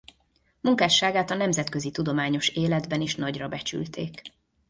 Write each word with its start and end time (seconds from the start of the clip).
Munkásságát 0.61 1.31
a 1.31 1.35
nemzetközi 1.35 1.91
tudományos 1.91 2.47
életben 2.49 3.01
is 3.01 3.15
nagyra 3.15 3.47
becsülték. 3.47 4.21